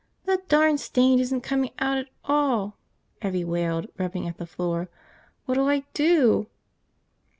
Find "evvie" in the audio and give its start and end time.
3.21-3.45